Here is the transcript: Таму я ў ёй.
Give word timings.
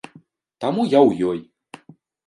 Таму 0.65 0.87
я 0.87 0.99
ў 1.07 1.11
ёй. 1.33 1.39